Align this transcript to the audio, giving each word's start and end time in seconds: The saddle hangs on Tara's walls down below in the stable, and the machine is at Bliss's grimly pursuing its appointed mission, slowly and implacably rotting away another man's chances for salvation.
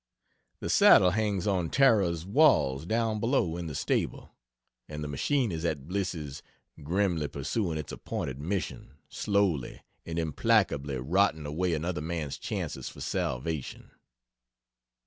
The 0.61 0.69
saddle 0.71 1.11
hangs 1.11 1.45
on 1.45 1.69
Tara's 1.69 2.25
walls 2.25 2.87
down 2.87 3.19
below 3.19 3.55
in 3.55 3.67
the 3.67 3.75
stable, 3.75 4.31
and 4.89 5.03
the 5.03 5.07
machine 5.07 5.51
is 5.51 5.63
at 5.63 5.87
Bliss's 5.87 6.41
grimly 6.81 7.27
pursuing 7.27 7.77
its 7.77 7.91
appointed 7.91 8.39
mission, 8.39 8.95
slowly 9.09 9.81
and 10.03 10.17
implacably 10.17 10.97
rotting 10.97 11.45
away 11.45 11.75
another 11.75 12.01
man's 12.01 12.39
chances 12.39 12.89
for 12.89 12.99
salvation. 12.99 13.91